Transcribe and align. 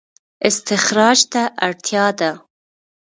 استخراج 0.47 1.19
ته 1.31 1.41
اړتیا 1.65 2.05
ده 2.19 2.31